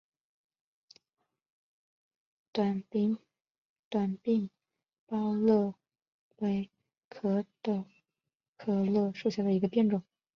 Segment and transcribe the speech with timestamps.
[2.51, 3.19] 短柄
[3.91, 4.17] 枹
[5.07, 5.75] 栎
[6.37, 6.71] 为
[7.07, 7.85] 壳斗
[8.57, 10.01] 科栎属下的一个变种。